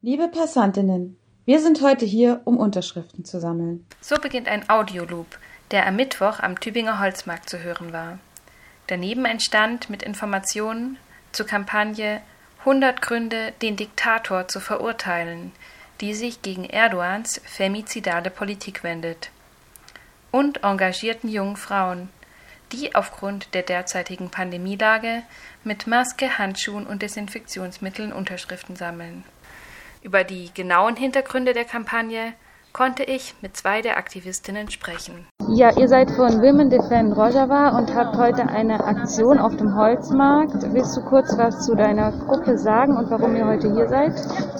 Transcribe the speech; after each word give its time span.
Liebe 0.00 0.28
Passantinnen, 0.28 1.18
wir 1.44 1.58
sind 1.58 1.82
heute 1.82 2.06
hier, 2.06 2.40
um 2.44 2.56
Unterschriften 2.56 3.24
zu 3.24 3.40
sammeln. 3.40 3.84
So 4.00 4.14
beginnt 4.14 4.46
ein 4.46 4.70
Audioloop, 4.70 5.26
der 5.72 5.88
am 5.88 5.96
Mittwoch 5.96 6.38
am 6.38 6.60
Tübinger 6.60 7.00
Holzmarkt 7.00 7.50
zu 7.50 7.58
hören 7.58 7.92
war. 7.92 8.20
Daneben 8.86 9.26
ein 9.26 9.40
Stand 9.40 9.90
mit 9.90 10.04
Informationen 10.04 10.98
zur 11.32 11.46
Kampagne 11.46 12.20
100 12.60 13.02
Gründe, 13.02 13.52
den 13.60 13.74
Diktator 13.74 14.46
zu 14.46 14.60
verurteilen, 14.60 15.50
die 16.00 16.14
sich 16.14 16.42
gegen 16.42 16.62
Erdogans 16.62 17.40
femizidale 17.44 18.30
Politik 18.30 18.84
wendet. 18.84 19.30
Und 20.30 20.62
engagierten 20.62 21.28
jungen 21.28 21.56
Frauen, 21.56 22.08
die 22.70 22.94
aufgrund 22.94 23.52
der 23.52 23.62
derzeitigen 23.62 24.30
Pandemielage 24.30 25.24
mit 25.64 25.88
Maske, 25.88 26.38
Handschuhen 26.38 26.86
und 26.86 27.02
Desinfektionsmitteln 27.02 28.12
Unterschriften 28.12 28.76
sammeln. 28.76 29.24
Über 30.08 30.24
die 30.24 30.48
genauen 30.54 30.96
Hintergründe 30.96 31.52
der 31.52 31.66
Kampagne 31.66 32.32
konnte 32.72 33.02
ich 33.02 33.34
mit 33.42 33.58
zwei 33.58 33.82
der 33.82 33.98
Aktivistinnen 33.98 34.70
sprechen. 34.70 35.26
Ja, 35.50 35.76
ihr 35.76 35.86
seid 35.86 36.10
von 36.12 36.40
Women 36.40 36.70
Defend 36.70 37.14
Rojava 37.14 37.76
und 37.76 37.94
habt 37.94 38.16
heute 38.16 38.48
eine 38.48 38.82
Aktion 38.82 39.38
auf 39.38 39.54
dem 39.58 39.76
Holzmarkt. 39.76 40.72
Willst 40.72 40.96
du 40.96 41.02
kurz 41.02 41.36
was 41.36 41.66
zu 41.66 41.74
deiner 41.74 42.12
Gruppe 42.12 42.56
sagen 42.56 42.96
und 42.96 43.10
warum 43.10 43.36
ihr 43.36 43.46
heute 43.46 43.70
hier 43.74 43.86
seid? 43.86 44.14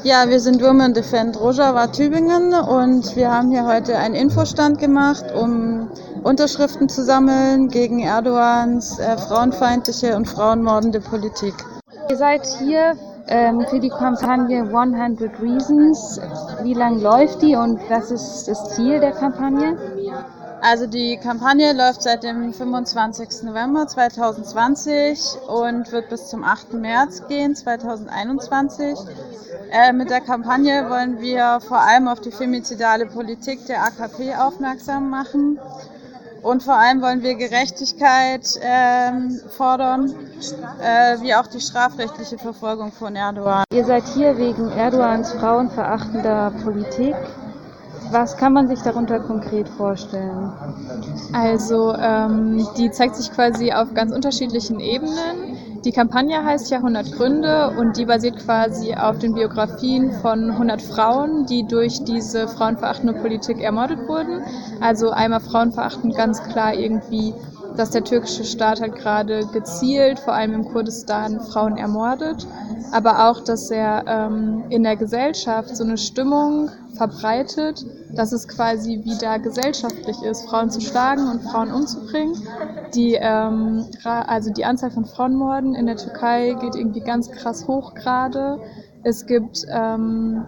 Ja, 0.04 0.28
wir 0.28 0.38
sind 0.38 0.62
Women 0.62 0.92
Defend 0.92 1.40
Rojava 1.40 1.86
Tübingen 1.86 2.52
und 2.52 3.16
wir 3.16 3.32
haben 3.32 3.50
hier 3.50 3.64
heute 3.64 3.96
einen 3.96 4.16
Infostand 4.16 4.78
gemacht, 4.78 5.24
um 5.34 5.90
Unterschriften 6.24 6.90
zu 6.90 7.02
sammeln 7.02 7.68
gegen 7.68 8.00
Erdogans 8.00 8.98
äh, 8.98 9.16
frauenfeindliche 9.16 10.14
und 10.14 10.26
frauenmordende 10.26 11.00
Politik. 11.00 11.54
Ihr 12.10 12.16
seid 12.18 12.46
hier 12.58 12.98
ähm, 13.28 13.64
für 13.68 13.78
die 13.78 13.90
Kampagne 13.90 14.62
100 14.62 15.40
Reasons. 15.40 16.20
Wie 16.62 16.74
lang 16.74 17.00
läuft 17.00 17.42
die 17.42 17.54
und 17.54 17.78
was 17.88 18.10
ist 18.10 18.48
das 18.48 18.74
Ziel 18.74 19.00
der 19.00 19.12
Kampagne? 19.12 19.76
Also 20.60 20.86
die 20.86 21.16
Kampagne 21.18 21.72
läuft 21.72 22.02
seit 22.02 22.24
dem 22.24 22.52
25. 22.52 23.44
November 23.44 23.86
2020 23.86 25.36
und 25.46 25.92
wird 25.92 26.08
bis 26.08 26.28
zum 26.28 26.42
8. 26.42 26.74
März 26.74 27.28
gehen 27.28 27.54
2021. 27.54 28.98
Äh, 29.70 29.92
mit 29.92 30.10
der 30.10 30.20
Kampagne 30.20 30.88
wollen 30.88 31.20
wir 31.20 31.60
vor 31.60 31.78
allem 31.78 32.08
auf 32.08 32.20
die 32.20 32.32
femizidale 32.32 33.06
Politik 33.06 33.66
der 33.66 33.84
AKP 33.84 34.34
aufmerksam 34.34 35.10
machen 35.10 35.60
und 36.42 36.62
vor 36.62 36.74
allem 36.74 37.02
wollen 37.02 37.22
wir 37.22 37.34
Gerechtigkeit 37.34 38.58
ähm, 38.62 39.40
fordern, 39.56 40.14
äh, 40.80 41.20
wie 41.20 41.34
auch 41.34 41.46
die 41.46 41.60
strafrechtliche 41.60 42.38
Verfolgung 42.38 42.92
von 42.92 43.16
Erdogan. 43.16 43.64
Ihr 43.72 43.84
seid 43.84 44.04
hier 44.14 44.38
wegen 44.38 44.70
Erdogans 44.70 45.32
frauenverachtender 45.32 46.52
Politik. 46.62 47.14
Was 48.10 48.36
kann 48.36 48.54
man 48.54 48.68
sich 48.68 48.80
darunter 48.80 49.20
konkret 49.20 49.68
vorstellen? 49.68 50.52
Also 51.34 51.94
ähm, 51.94 52.66
die 52.78 52.90
zeigt 52.90 53.16
sich 53.16 53.30
quasi 53.30 53.72
auf 53.72 53.92
ganz 53.92 54.12
unterschiedlichen 54.14 54.80
Ebenen. 54.80 55.57
Die 55.88 55.94
Kampagne 55.94 56.44
heißt 56.44 56.70
ja 56.70 56.76
100 56.76 57.12
Gründe 57.12 57.70
und 57.78 57.96
die 57.96 58.04
basiert 58.04 58.36
quasi 58.36 58.92
auf 58.92 59.18
den 59.20 59.32
Biografien 59.32 60.12
von 60.12 60.50
100 60.50 60.82
Frauen, 60.82 61.46
die 61.46 61.66
durch 61.66 62.04
diese 62.04 62.46
frauenverachtende 62.46 63.14
Politik 63.14 63.62
ermordet 63.62 64.06
wurden. 64.06 64.42
Also 64.82 65.08
einmal 65.08 65.40
frauenverachtend 65.40 66.14
ganz 66.14 66.42
klar 66.42 66.74
irgendwie, 66.74 67.32
dass 67.78 67.90
der 67.90 68.02
türkische 68.02 68.44
Staat 68.44 68.80
halt 68.80 68.96
gerade 68.96 69.46
gezielt, 69.52 70.18
vor 70.18 70.34
allem 70.34 70.52
im 70.52 70.64
Kurdistan, 70.64 71.40
Frauen 71.40 71.76
ermordet, 71.76 72.44
aber 72.90 73.28
auch, 73.28 73.44
dass 73.44 73.70
er 73.70 74.04
ähm, 74.08 74.64
in 74.68 74.82
der 74.82 74.96
Gesellschaft 74.96 75.76
so 75.76 75.84
eine 75.84 75.96
Stimmung 75.96 76.70
verbreitet, 76.94 77.86
dass 78.12 78.32
es 78.32 78.48
quasi 78.48 79.04
wieder 79.04 79.38
gesellschaftlich 79.38 80.20
ist, 80.22 80.48
Frauen 80.48 80.70
zu 80.70 80.80
schlagen 80.80 81.28
und 81.28 81.42
Frauen 81.42 81.70
umzubringen. 81.70 82.34
Die, 82.94 83.14
ähm, 83.14 83.86
also 84.02 84.52
die 84.52 84.64
Anzahl 84.64 84.90
von 84.90 85.04
Frauenmorden 85.04 85.76
in 85.76 85.86
der 85.86 85.96
Türkei 85.96 86.56
geht 86.60 86.74
irgendwie 86.74 87.00
ganz 87.00 87.30
krass 87.30 87.68
hoch 87.68 87.94
gerade. 87.94 88.58
Es 89.04 89.26
gibt 89.26 89.64
ähm, 89.70 90.44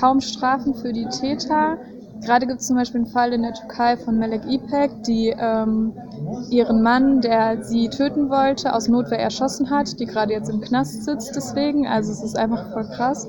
kaum 0.00 0.22
Strafen 0.22 0.74
für 0.74 0.94
die 0.94 1.06
Täter. 1.06 1.76
Gerade 2.24 2.46
gibt 2.46 2.60
es 2.60 2.66
zum 2.66 2.76
Beispiel 2.76 3.02
einen 3.02 3.10
Fall 3.10 3.32
in 3.32 3.42
der 3.42 3.52
Türkei 3.52 3.96
von 3.96 4.18
Melek 4.18 4.42
Ipek, 4.46 5.02
die 5.04 5.34
ähm, 5.36 5.92
ihren 6.50 6.82
Mann, 6.82 7.20
der 7.20 7.62
sie 7.62 7.88
töten 7.88 8.30
wollte, 8.30 8.72
aus 8.72 8.88
Notwehr 8.88 9.18
erschossen 9.18 9.70
hat, 9.70 10.00
die 10.00 10.06
gerade 10.06 10.32
jetzt 10.32 10.48
im 10.48 10.60
Knast 10.60 11.04
sitzt 11.04 11.36
deswegen. 11.36 11.86
Also 11.86 12.12
es 12.12 12.22
ist 12.22 12.38
einfach 12.38 12.72
voll 12.72 12.88
krass. 12.88 13.28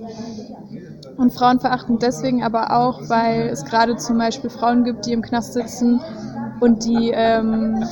Und 1.18 1.34
Frauen 1.34 1.60
verachten 1.60 2.00
deswegen 2.00 2.44
aber 2.44 2.76
auch, 2.76 3.10
weil 3.10 3.50
es 3.50 3.66
gerade 3.66 3.96
zum 3.98 4.18
Beispiel 4.18 4.50
Frauen 4.50 4.84
gibt, 4.84 5.06
die 5.06 5.14
im 5.14 5.22
Knast 5.22 5.54
sitzen 5.54 6.02
und 6.60 6.86
die, 6.86 7.12
ähm, 7.14 7.84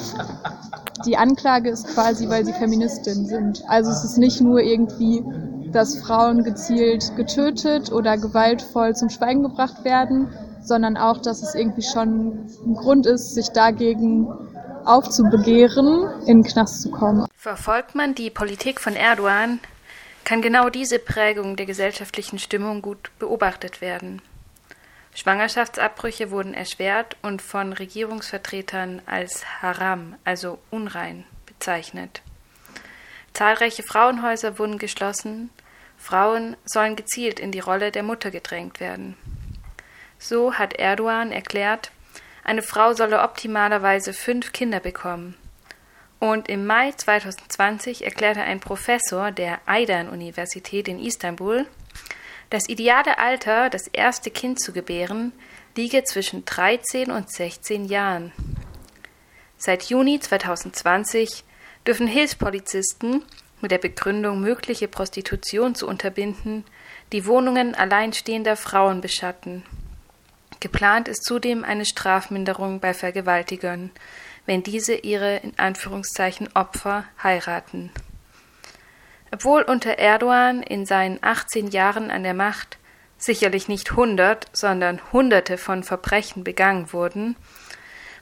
die 1.06 1.18
Anklage 1.18 1.70
ist 1.70 1.88
quasi, 1.88 2.30
weil 2.30 2.46
sie 2.46 2.54
Feministinnen 2.54 3.26
sind. 3.26 3.64
Also 3.68 3.92
es 3.92 4.04
ist 4.04 4.18
nicht 4.18 4.42
nur 4.42 4.60
irgendwie, 4.60 5.24
dass 5.72 5.98
Frauen 5.98 6.44
gezielt 6.44 7.16
getötet 7.16 7.92
oder 7.92 8.18
gewaltvoll 8.18 8.96
zum 8.96 9.10
Schweigen 9.10 9.44
gebracht 9.44 9.84
werden, 9.84 10.30
sondern 10.64 10.98
auch, 10.98 11.22
dass 11.22 11.42
es 11.42 11.56
irgendwie 11.56 11.84
schon 11.84 12.48
ein 12.66 12.74
Grund 12.76 13.06
ist, 13.06 13.34
sich 13.34 13.50
dagegen 13.50 14.28
aufzubegehren, 14.86 16.10
in 16.22 16.42
den 16.42 16.44
Knast 16.44 16.82
zu 16.82 16.92
kommen. 16.92 17.28
Verfolgt 17.36 17.96
man 17.96 18.16
die 18.16 18.30
Politik 18.30 18.80
von 18.82 18.96
Erdogan, 18.96 19.60
kann 20.24 20.42
genau 20.42 20.70
diese 20.70 21.00
Prägung 21.00 21.56
der 21.56 21.66
gesellschaftlichen 21.66 22.40
Stimmung 22.40 22.82
gut 22.82 23.12
beobachtet 23.20 23.82
werden. 23.82 24.22
Schwangerschaftsabbrüche 25.16 26.32
wurden 26.32 26.54
erschwert 26.54 27.18
und 27.22 27.42
von 27.42 27.74
Regierungsvertretern 27.74 29.02
als 29.06 29.44
Haram, 29.62 30.16
also 30.24 30.58
unrein, 30.72 31.26
bezeichnet. 31.46 32.22
Zahlreiche 33.34 33.84
Frauenhäuser 33.84 34.58
wurden 34.58 34.80
geschlossen, 34.80 35.50
Frauen 35.98 36.58
sollen 36.66 36.96
gezielt 36.96 37.40
in 37.40 37.52
die 37.52 37.60
Rolle 37.60 37.92
der 37.92 38.04
Mutter 38.04 38.32
gedrängt 38.32 38.80
werden. 38.80 39.16
So 40.24 40.54
hat 40.54 40.76
Erdogan 40.80 41.34
erklärt, 41.34 41.92
eine 42.46 42.62
Frau 42.62 42.94
solle 42.94 43.24
optimalerweise 43.24 44.14
fünf 44.14 44.54
Kinder 44.54 44.80
bekommen. 44.80 45.36
Und 46.18 46.48
im 46.48 46.66
Mai 46.66 46.94
2020 46.94 48.06
erklärte 48.06 48.40
ein 48.40 48.62
Professor 48.62 49.32
der 49.32 49.60
Aydan-Universität 49.66 50.88
in 50.88 50.98
Istanbul, 50.98 51.66
das 52.52 52.70
ideale 52.70 53.18
Alter, 53.18 53.70
das 53.70 53.88
erste 53.88 54.32
Kind 54.32 54.62
zu 54.62 54.72
gebären, 54.72 55.34
liege 55.76 56.06
zwischen 56.06 56.46
13 56.46 57.12
und 57.12 57.30
16 57.30 57.84
Jahren. 57.84 58.32
Seit 59.58 59.84
Juni 59.90 60.22
2020 60.22 61.44
dürfen 61.86 62.08
Hilfspolizisten 62.08 63.26
mit 63.60 63.72
der 63.72 63.78
Begründung, 63.78 64.40
mögliche 64.40 64.88
Prostitution 64.88 65.76
zu 65.76 65.86
unterbinden, 65.86 66.64
die 67.12 67.26
Wohnungen 67.26 67.76
alleinstehender 67.76 68.56
Frauen 68.56 69.02
beschatten. 69.02 69.66
Geplant 70.64 71.10
ist 71.10 71.26
zudem 71.26 71.66
eine 71.66 71.84
Strafminderung 71.84 72.80
bei 72.80 72.94
Vergewaltigern, 72.94 73.92
wenn 74.46 74.64
diese 74.64 74.94
ihre 74.94 75.36
in 75.36 75.60
Anführungszeichen 75.60 76.48
Opfer 76.56 77.04
heiraten. 77.22 77.92
Obwohl 79.34 79.64
unter 79.64 80.00
Erdogan 80.00 80.64
in 80.64 80.86
seinen 80.86 81.20
18 81.22 81.68
Jahren 81.68 82.10
an 82.10 82.24
der 82.24 82.34
Macht 82.34 82.78
sicherlich 83.18 83.68
nicht 83.68 83.98
hundert, 83.98 84.48
sondern 84.54 85.02
Hunderte 85.12 85.58
von 85.58 85.84
Verbrechen 85.84 86.46
begangen 86.46 86.94
wurden, 86.94 87.36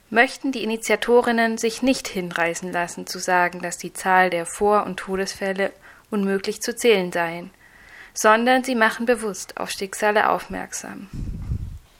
möchten 0.09 0.51
die 0.51 0.63
Initiatorinnen 0.63 1.59
sich 1.59 1.83
nicht 1.83 2.07
hinreißen 2.07 2.71
lassen 2.71 3.05
zu 3.05 3.19
sagen, 3.19 3.61
dass 3.61 3.77
die 3.77 3.93
Zahl 3.93 4.31
der 4.31 4.47
Vor- 4.47 4.87
und 4.87 4.97
Todesfälle 4.97 5.71
unmöglich 6.09 6.59
zu 6.59 6.75
zählen 6.75 7.11
seien, 7.11 7.51
sondern 8.15 8.63
sie 8.63 8.73
machen 8.73 9.05
bewusst 9.05 9.57
auf 9.57 9.69
Schicksale 9.69 10.27
aufmerksam. 10.27 11.07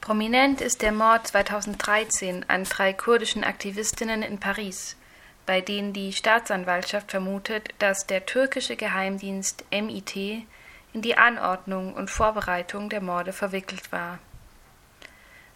Prominent 0.02 0.62
ist 0.62 0.82
der 0.82 0.92
Mord 0.92 1.28
2013 1.28 2.46
an 2.48 2.64
drei 2.64 2.92
kurdischen 2.92 3.44
Aktivistinnen 3.44 4.24
in 4.24 4.40
Paris, 4.40 4.98
bei 5.46 5.62
denen 5.62 5.94
die 5.94 6.12
Staatsanwaltschaft 6.12 7.12
vermutet, 7.12 7.70
dass 7.78 8.08
der 8.08 8.26
türkische 8.26 8.76
Geheimdienst 8.76 9.64
MIT 9.70 10.16
in 10.16 11.02
die 11.04 11.20
Anordnung 11.20 11.94
und 11.94 12.10
Vorbereitung 12.10 12.90
der 12.90 13.02
Morde 13.02 13.32
verwickelt 13.32 13.92
war. 13.92 14.18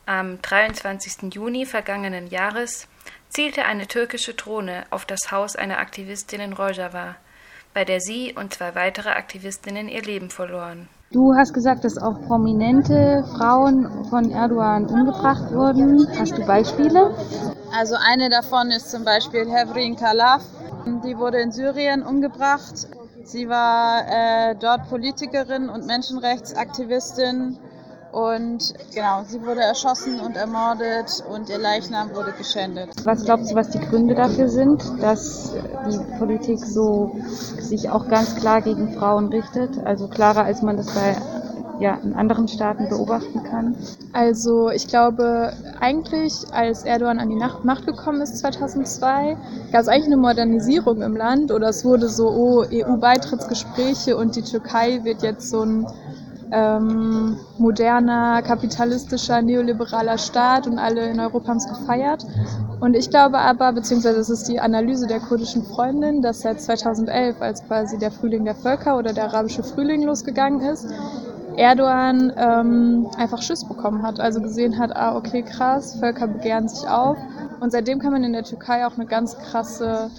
Am 0.06 0.40
23. 0.44 1.34
Juni 1.34 1.66
vergangenen 1.66 2.28
Jahres 2.28 2.88
zielte 3.30 3.66
eine 3.66 3.88
türkische 3.88 4.36
Drohne 4.36 4.86
auf 4.92 5.06
das 5.06 5.32
Haus 5.32 5.56
einer 5.56 5.80
Aktivistin 5.80 6.40
in 6.40 6.54
Rojava, 6.54 7.16
bei 7.74 7.84
der 7.84 8.00
sie 8.00 8.34
und 8.34 8.54
zwei 8.54 8.76
weitere 8.76 9.10
Aktivistinnen 9.10 9.90
ihr 9.90 10.04
Leben 10.04 10.30
verloren. 10.30 10.88
Du 11.12 11.36
hast 11.36 11.54
gesagt, 11.54 11.84
dass 11.86 11.98
auch 11.98 12.20
prominente 12.24 13.24
Frauen 13.38 14.06
von 14.10 14.32
Erdogan 14.32 14.88
umgebracht 14.88 15.54
wurden. 15.54 16.08
Hast 16.20 16.38
du 16.38 16.46
Beispiele? 16.46 17.14
Also 17.78 17.96
eine 17.96 18.30
davon 18.30 18.72
ist 18.72 18.90
zum 18.90 19.06
Beispiel 19.06 19.50
Hevrin 19.50 19.96
Kalaf. 19.96 20.44
Die 21.04 21.18
wurde 21.18 21.40
in 21.40 21.52
Syrien 21.52 22.04
umgebracht. 22.04 22.88
Sie 23.24 23.48
war 23.48 24.02
äh, 24.08 24.56
dort 24.56 24.90
Politikerin 24.90 25.70
und 25.70 25.86
Menschenrechtsaktivistin 25.86 27.58
und 28.16 28.74
genau, 28.94 29.24
sie 29.28 29.46
wurde 29.46 29.60
erschossen 29.60 30.22
und 30.22 30.38
ermordet 30.38 31.22
und 31.30 31.50
ihr 31.50 31.58
Leichnam 31.58 32.16
wurde 32.16 32.32
geschändet. 32.32 32.90
Was 33.04 33.26
glaubst 33.26 33.52
du, 33.52 33.56
was 33.56 33.72
die 33.72 33.80
Gründe 33.80 34.16
dafür 34.16 34.48
sind, 34.48 34.82
dass 35.02 35.52
die 35.92 36.18
Politik 36.18 36.60
so 36.60 37.14
sich 37.60 37.90
auch 37.90 38.08
ganz 38.08 38.38
klar 38.38 38.62
gegen 38.62 38.94
Frauen 38.94 39.28
richtet? 39.28 39.86
Also 39.86 40.08
klarer, 40.08 40.46
als 40.46 40.62
man 40.62 40.78
das 40.78 40.86
bei 40.96 41.18
ja, 41.82 41.96
in 42.04 42.14
anderen 42.14 42.48
Staaten 42.48 42.88
beobachten 42.88 43.44
kann? 43.44 43.76
Also 44.14 44.70
ich 44.70 44.88
glaube, 44.88 45.52
eigentlich 45.82 46.34
als 46.54 46.84
Erdogan 46.86 47.20
an 47.20 47.30
die 47.30 47.36
Macht 47.36 47.86
gekommen 47.86 48.22
ist 48.22 48.38
2002, 48.38 49.36
gab 49.74 49.82
es 49.82 49.90
eigentlich 49.90 50.06
eine 50.06 50.18
Modernisierung 50.18 51.02
im 51.02 51.18
Land 51.18 51.52
oder 51.52 51.68
es 51.68 51.84
wurde 51.84 52.08
so, 52.08 52.30
oh, 52.30 52.66
EU-Beitrittsgespräche 52.72 54.16
und 54.16 54.38
die 54.38 54.44
Türkei 54.44 55.04
wird 55.04 55.22
jetzt 55.22 55.50
so 55.50 55.64
ein 55.64 55.86
ähm, 56.52 57.38
moderner, 57.58 58.42
kapitalistischer, 58.42 59.42
neoliberaler 59.42 60.18
Staat 60.18 60.68
und 60.68 60.80
alle 60.80 61.10
in 61.10 61.20
Europa 61.20 61.50
haben 61.50 61.58
es 61.58 61.68
gefeiert. 61.68 62.26
Und 62.80 62.96
ich 62.96 63.10
glaube 63.10 63.40
aber, 63.40 63.72
beziehungsweise 63.74 64.20
es 64.20 64.30
ist 64.30 64.48
die 64.48 64.60
Analyse 64.60 65.08
der 65.08 65.20
kurdischen 65.20 65.64
Freundin, 65.64 66.22
dass 66.22 66.42
seit 66.42 66.62
2011, 66.62 67.42
als 67.42 67.66
quasi 67.66 67.98
der 67.98 68.12
Frühling 68.12 68.46
der 68.46 68.56
Völker 68.56 68.98
oder 68.98 69.14
der 69.14 69.26
arabische 69.26 69.64
Frühling 69.64 70.04
losgegangen 70.04 70.62
ist, 70.62 70.88
Erdogan 71.58 72.34
ähm, 72.36 73.08
einfach 73.18 73.42
Schiss 73.42 73.64
bekommen 73.64 74.04
hat, 74.04 74.20
also 74.20 74.42
gesehen 74.42 74.78
hat, 74.78 74.96
ah 74.96 75.16
okay 75.16 75.42
krass, 75.42 75.96
Völker 75.96 76.28
begehren 76.28 76.68
sich 76.68 76.88
auf. 76.88 77.18
Und 77.62 77.72
seitdem 77.72 78.00
kann 78.00 78.12
man 78.12 78.24
in 78.24 78.34
der 78.34 78.44
Türkei 78.44 78.86
auch 78.86 78.96
eine 78.98 79.06
ganz 79.06 79.38
krasse 79.38 80.10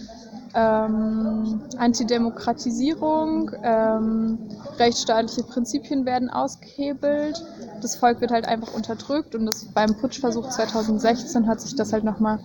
ähm, 0.56 1.60
Antidemokratisierung, 1.76 3.50
ähm, 3.62 4.38
rechtsstaatliche 4.78 5.42
Prinzipien 5.42 6.06
werden 6.06 6.30
ausgehebelt, 6.30 7.44
das 7.82 7.96
Volk 7.96 8.22
wird 8.22 8.30
halt 8.30 8.48
einfach 8.48 8.72
unterdrückt 8.72 9.34
und 9.34 9.44
das, 9.44 9.66
beim 9.66 9.94
Putschversuch 9.96 10.48
2016 10.48 11.46
hat 11.46 11.60
sich 11.60 11.76
das 11.76 11.92
halt 11.92 12.04
nochmal 12.04 12.38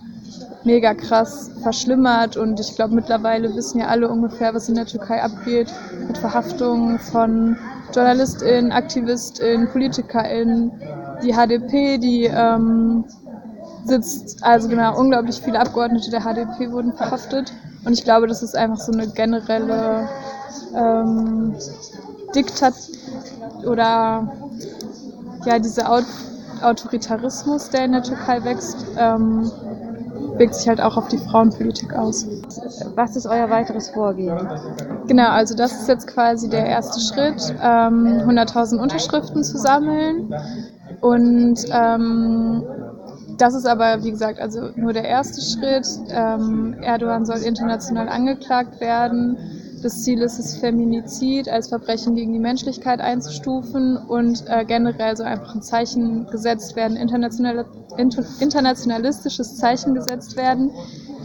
mega 0.64 0.92
krass 0.92 1.50
verschlimmert 1.62 2.36
und 2.36 2.60
ich 2.60 2.76
glaube 2.76 2.94
mittlerweile 2.94 3.54
wissen 3.56 3.80
ja 3.80 3.86
alle 3.86 4.08
ungefähr, 4.10 4.54
was 4.54 4.68
in 4.68 4.74
der 4.74 4.86
Türkei 4.86 5.22
abgeht 5.22 5.72
mit 6.06 6.18
Verhaftungen 6.18 6.98
von 6.98 7.56
JournalistInnen, 7.94 8.72
AktivistInnen, 8.72 9.68
PolitikerInnen, 9.68 10.72
die 11.22 11.32
HDP, 11.32 11.98
die 11.98 12.24
ähm, 12.24 13.04
sitzt, 13.84 14.42
also 14.42 14.68
genau, 14.68 14.98
unglaublich 14.98 15.40
viele 15.40 15.60
Abgeordnete 15.60 16.10
der 16.10 16.20
HDP 16.20 16.70
wurden 16.70 16.92
verhaftet. 16.92 17.52
Und 17.84 17.92
ich 17.92 18.04
glaube, 18.04 18.26
das 18.26 18.42
ist 18.42 18.56
einfach 18.56 18.78
so 18.78 18.92
eine 18.92 19.08
generelle 19.08 20.08
ähm, 20.74 21.54
Diktat 22.34 22.74
oder 23.64 24.32
ja, 25.44 25.58
dieser 25.58 25.90
Aut 25.90 26.04
Autoritarismus, 26.62 27.70
der 27.70 27.86
in 27.86 27.92
der 27.92 28.04
Türkei 28.04 28.44
wächst, 28.44 28.86
ähm, 28.96 29.50
wirkt 30.36 30.54
sich 30.54 30.68
halt 30.68 30.80
auch 30.80 30.96
auf 30.96 31.08
die 31.08 31.18
Frauenpolitik 31.18 31.92
aus. 31.94 32.26
Was 32.94 33.16
ist 33.16 33.26
euer 33.26 33.50
weiteres 33.50 33.90
Vorgehen? 33.90 34.38
Genau, 35.08 35.28
also 35.28 35.56
das 35.56 35.72
ist 35.72 35.88
jetzt 35.88 36.06
quasi 36.06 36.48
der 36.48 36.66
erste 36.66 37.00
Schritt, 37.00 37.54
ähm, 37.60 38.22
100.000 38.26 38.78
Unterschriften 38.78 39.42
zu 39.42 39.58
sammeln. 39.58 40.32
Und 41.00 41.64
ähm, 41.72 42.62
das 43.38 43.54
ist 43.54 43.66
aber, 43.66 44.02
wie 44.04 44.10
gesagt, 44.10 44.40
also 44.40 44.70
nur 44.76 44.92
der 44.92 45.04
erste 45.04 45.40
Schritt. 45.40 45.86
Ähm, 46.10 46.74
Erdogan 46.80 47.24
soll 47.24 47.38
international 47.38 48.08
angeklagt 48.08 48.80
werden. 48.80 49.36
Das 49.82 50.02
Ziel 50.02 50.22
ist 50.22 50.38
es, 50.38 50.56
Feminizid 50.56 51.48
als 51.48 51.68
Verbrechen 51.68 52.14
gegen 52.14 52.32
die 52.32 52.38
Menschlichkeit 52.38 53.00
einzustufen 53.00 53.96
und 53.96 54.44
äh, 54.46 54.64
generell 54.64 55.16
so 55.16 55.24
einfach 55.24 55.54
ein 55.56 55.62
Zeichen 55.62 56.26
gesetzt 56.26 56.76
werden, 56.76 56.96
international, 56.96 57.64
internationalistisches 58.38 59.56
Zeichen 59.56 59.94
gesetzt 59.94 60.36
werden 60.36 60.70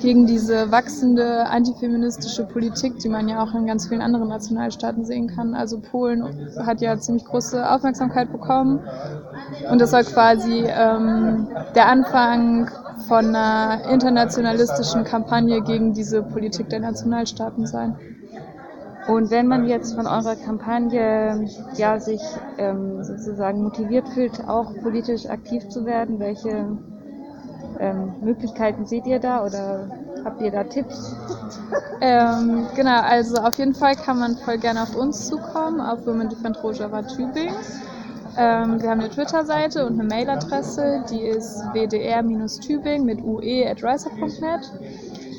gegen 0.01 0.25
diese 0.25 0.71
wachsende 0.71 1.47
antifeministische 1.47 2.45
Politik, 2.45 2.99
die 2.99 3.09
man 3.09 3.27
ja 3.27 3.43
auch 3.43 3.53
in 3.53 3.65
ganz 3.65 3.87
vielen 3.87 4.01
anderen 4.01 4.29
Nationalstaaten 4.29 5.05
sehen 5.05 5.27
kann. 5.27 5.53
Also 5.53 5.79
Polen 5.79 6.23
hat 6.65 6.81
ja 6.81 6.97
ziemlich 6.97 7.25
große 7.25 7.69
Aufmerksamkeit 7.69 8.31
bekommen 8.31 8.79
und 9.71 9.81
das 9.81 9.91
soll 9.91 10.03
quasi 10.03 10.65
ähm, 10.67 11.47
der 11.75 11.87
Anfang 11.87 12.69
von 13.07 13.35
einer 13.35 13.89
internationalistischen 13.91 15.03
Kampagne 15.03 15.61
gegen 15.61 15.93
diese 15.93 16.23
Politik 16.23 16.69
der 16.69 16.79
Nationalstaaten 16.79 17.65
sein. 17.65 17.95
Und 19.07 19.31
wenn 19.31 19.47
man 19.47 19.67
jetzt 19.67 19.95
von 19.95 20.05
eurer 20.05 20.35
Kampagne 20.35 21.47
ja 21.77 21.99
sich 21.99 22.21
ähm, 22.57 23.03
sozusagen 23.03 23.63
motiviert 23.63 24.09
fühlt, 24.09 24.47
auch 24.49 24.73
politisch 24.81 25.27
aktiv 25.27 25.69
zu 25.69 25.85
werden, 25.85 26.19
welche 26.19 26.77
ähm, 27.79 28.13
Möglichkeiten 28.21 28.85
seht 28.85 29.05
ihr 29.05 29.19
da 29.19 29.45
oder 29.45 29.87
habt 30.23 30.41
ihr 30.41 30.51
da 30.51 30.63
Tipps? 30.63 31.15
Ähm, 32.01 32.67
genau, 32.75 33.01
also 33.01 33.37
auf 33.37 33.57
jeden 33.57 33.73
Fall 33.73 33.95
kann 33.95 34.19
man 34.19 34.37
voll 34.37 34.57
gerne 34.57 34.83
auf 34.83 34.95
uns 34.95 35.27
zukommen, 35.27 35.81
auf 35.81 36.05
Women 36.05 36.29
Defend 36.29 36.61
Rojava 36.63 37.01
Tübingen. 37.01 37.55
Ähm, 38.37 38.79
wir 38.81 38.89
haben 38.89 38.99
eine 38.99 39.09
Twitter-Seite 39.09 39.85
und 39.87 39.99
eine 39.99 40.07
Mailadresse, 40.07 41.03
die 41.09 41.21
ist 41.21 41.63
wdr-tübingen 41.73 43.03
mit 43.03 43.23
ue 43.23 43.67
at 43.67 43.83
riser.net. 43.83 44.71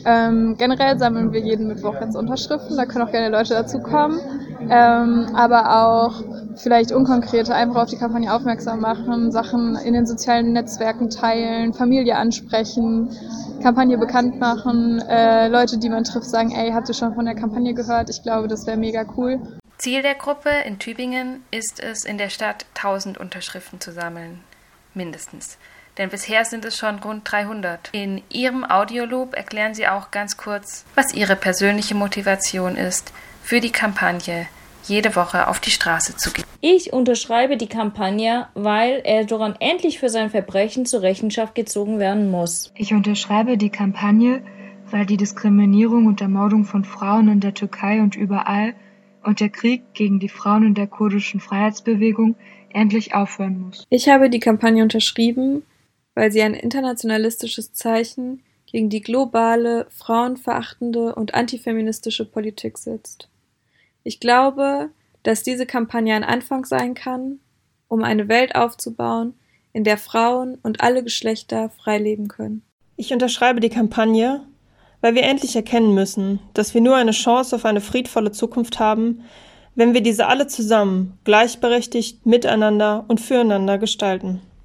Ähm, 0.04 0.56
generell 0.58 0.98
sammeln 0.98 1.32
wir 1.32 1.40
jeden 1.40 1.68
Mittwoch 1.68 1.94
jetzt 2.00 2.16
Unterschriften, 2.16 2.76
da 2.76 2.86
können 2.86 3.06
auch 3.06 3.12
gerne 3.12 3.28
Leute 3.28 3.54
dazukommen. 3.54 4.18
Ähm, 4.68 5.26
aber 5.34 5.86
auch 5.86 6.22
vielleicht 6.58 6.92
unkonkrete 6.92 7.54
einfach 7.54 7.82
auf 7.82 7.90
die 7.90 7.96
Kampagne 7.96 8.32
aufmerksam 8.32 8.80
machen, 8.80 9.32
Sachen 9.32 9.76
in 9.76 9.94
den 9.94 10.06
sozialen 10.06 10.52
Netzwerken 10.52 11.10
teilen, 11.10 11.72
Familie 11.72 12.16
ansprechen, 12.16 13.10
Kampagne 13.62 13.98
bekannt 13.98 14.38
machen, 14.38 15.00
äh, 15.08 15.48
Leute, 15.48 15.78
die 15.78 15.88
man 15.88 16.04
trifft, 16.04 16.26
sagen, 16.26 16.52
ey, 16.52 16.70
habt 16.72 16.88
ihr 16.88 16.94
schon 16.94 17.14
von 17.14 17.24
der 17.24 17.34
Kampagne 17.34 17.74
gehört? 17.74 18.10
Ich 18.10 18.22
glaube, 18.22 18.48
das 18.48 18.66
wäre 18.66 18.76
mega 18.76 19.04
cool. 19.16 19.40
Ziel 19.78 20.02
der 20.02 20.14
Gruppe 20.14 20.50
in 20.66 20.78
Tübingen 20.78 21.44
ist 21.50 21.80
es, 21.80 22.04
in 22.04 22.18
der 22.18 22.30
Stadt 22.30 22.66
1000 22.74 23.18
Unterschriften 23.18 23.80
zu 23.80 23.92
sammeln. 23.92 24.40
Mindestens. 24.94 25.58
Denn 25.98 26.10
bisher 26.10 26.44
sind 26.44 26.64
es 26.64 26.76
schon 26.76 26.98
rund 27.00 27.30
300. 27.30 27.90
In 27.92 28.22
ihrem 28.28 28.64
Audioloop 28.64 29.34
erklären 29.34 29.74
sie 29.74 29.88
auch 29.88 30.10
ganz 30.10 30.36
kurz, 30.36 30.84
was 30.94 31.12
ihre 31.14 31.36
persönliche 31.36 31.94
Motivation 31.94 32.76
ist 32.76 33.12
für 33.42 33.60
die 33.60 33.72
Kampagne 33.72 34.46
jede 34.88 35.14
Woche 35.16 35.48
auf 35.48 35.60
die 35.60 35.70
Straße 35.70 36.16
zu 36.16 36.32
gehen. 36.32 36.44
Ich 36.60 36.92
unterschreibe 36.92 37.56
die 37.56 37.68
Kampagne, 37.68 38.48
weil 38.54 39.00
Erdogan 39.04 39.54
endlich 39.60 39.98
für 39.98 40.08
sein 40.08 40.30
Verbrechen 40.30 40.86
zur 40.86 41.02
Rechenschaft 41.02 41.54
gezogen 41.54 41.98
werden 41.98 42.30
muss. 42.30 42.72
Ich 42.74 42.92
unterschreibe 42.92 43.56
die 43.56 43.70
Kampagne, 43.70 44.42
weil 44.90 45.06
die 45.06 45.16
Diskriminierung 45.16 46.06
und 46.06 46.20
Ermordung 46.20 46.64
von 46.64 46.84
Frauen 46.84 47.28
in 47.28 47.40
der 47.40 47.54
Türkei 47.54 48.00
und 48.00 48.16
überall 48.16 48.74
und 49.22 49.40
der 49.40 49.50
Krieg 49.50 49.82
gegen 49.94 50.20
die 50.20 50.28
Frauen 50.28 50.66
in 50.66 50.74
der 50.74 50.86
kurdischen 50.86 51.40
Freiheitsbewegung 51.40 52.36
endlich 52.70 53.14
aufhören 53.14 53.60
muss. 53.60 53.86
Ich 53.90 54.08
habe 54.08 54.30
die 54.30 54.40
Kampagne 54.40 54.82
unterschrieben, 54.82 55.62
weil 56.14 56.32
sie 56.32 56.42
ein 56.42 56.54
internationalistisches 56.54 57.72
Zeichen 57.72 58.42
gegen 58.66 58.90
die 58.90 59.00
globale, 59.00 59.86
frauenverachtende 59.90 61.14
und 61.14 61.34
antifeministische 61.34 62.24
Politik 62.24 62.78
setzt. 62.78 63.28
Ich 64.08 64.20
glaube, 64.20 64.88
dass 65.22 65.42
diese 65.42 65.66
Kampagne 65.66 66.14
ein 66.14 66.24
Anfang 66.24 66.64
sein 66.64 66.94
kann, 66.94 67.40
um 67.88 68.02
eine 68.02 68.26
Welt 68.26 68.54
aufzubauen, 68.54 69.34
in 69.74 69.84
der 69.84 69.98
Frauen 69.98 70.56
und 70.62 70.80
alle 70.80 71.04
Geschlechter 71.04 71.68
frei 71.68 71.98
leben 71.98 72.26
können. 72.26 72.62
Ich 72.96 73.12
unterschreibe 73.12 73.60
die 73.60 73.68
Kampagne, 73.68 74.46
weil 75.02 75.14
wir 75.14 75.24
endlich 75.24 75.54
erkennen 75.54 75.94
müssen, 75.94 76.40
dass 76.54 76.72
wir 76.72 76.80
nur 76.80 76.96
eine 76.96 77.10
Chance 77.10 77.54
auf 77.54 77.66
eine 77.66 77.82
friedvolle 77.82 78.32
Zukunft 78.32 78.80
haben, 78.80 79.24
wenn 79.74 79.92
wir 79.92 80.00
diese 80.00 80.26
alle 80.26 80.46
zusammen, 80.46 81.18
gleichberechtigt, 81.24 82.24
miteinander 82.24 83.04
und 83.08 83.20
füreinander 83.20 83.76
gestalten. 83.76 84.40